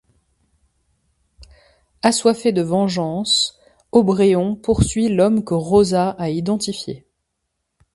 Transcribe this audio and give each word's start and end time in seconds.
Assoiffé 2.01 2.51
de 2.51 2.63
vengeance, 2.63 3.59
Obreon 3.91 4.55
poursuit 4.55 5.09
l'homme 5.09 5.43
que 5.45 5.53
Rosa 5.53 6.09
a 6.17 6.29
identifié. 6.31 7.05